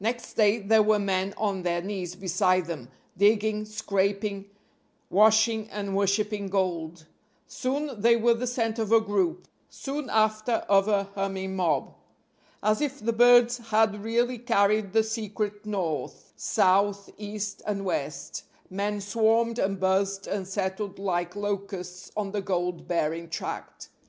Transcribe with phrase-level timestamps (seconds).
[0.00, 4.46] Next day there were men on their knees beside them, digging, scraping,
[5.08, 7.06] washing and worshipping gold.
[7.46, 11.94] Soon they were the center of a group soon after of a humming mob.
[12.60, 19.00] As if the birds had really carried the secret north, south, east and west, men
[19.00, 23.90] swarmed and buzzed and settled like locusts on the gold bearing tract.